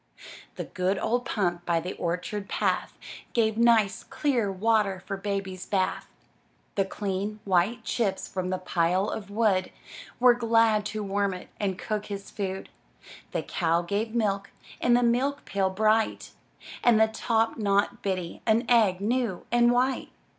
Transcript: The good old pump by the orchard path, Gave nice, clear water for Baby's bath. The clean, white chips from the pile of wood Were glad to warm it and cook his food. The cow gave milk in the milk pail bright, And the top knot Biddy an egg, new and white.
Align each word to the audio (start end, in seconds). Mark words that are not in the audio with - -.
The 0.55 0.63
good 0.63 0.97
old 0.97 1.25
pump 1.25 1.63
by 1.63 1.79
the 1.79 1.93
orchard 1.93 2.49
path, 2.49 2.97
Gave 3.33 3.55
nice, 3.55 4.03
clear 4.03 4.51
water 4.51 5.03
for 5.05 5.15
Baby's 5.15 5.67
bath. 5.67 6.07
The 6.73 6.85
clean, 6.85 7.39
white 7.45 7.83
chips 7.83 8.27
from 8.27 8.49
the 8.49 8.57
pile 8.57 9.11
of 9.11 9.29
wood 9.29 9.69
Were 10.19 10.33
glad 10.33 10.87
to 10.87 11.03
warm 11.03 11.35
it 11.35 11.49
and 11.59 11.77
cook 11.77 12.07
his 12.07 12.31
food. 12.31 12.69
The 13.31 13.43
cow 13.43 13.83
gave 13.83 14.15
milk 14.15 14.49
in 14.79 14.95
the 14.95 15.03
milk 15.03 15.45
pail 15.45 15.69
bright, 15.69 16.31
And 16.83 16.99
the 16.99 17.07
top 17.07 17.59
knot 17.59 18.01
Biddy 18.01 18.41
an 18.47 18.65
egg, 18.67 19.01
new 19.01 19.45
and 19.51 19.71
white. 19.71 20.09